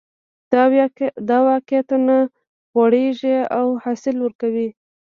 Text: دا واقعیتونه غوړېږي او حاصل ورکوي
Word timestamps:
دا 1.29 1.37
واقعیتونه 1.49 2.15
غوړېږي 2.75 3.35
او 3.57 3.65
حاصل 3.83 4.15
ورکوي 4.21 4.69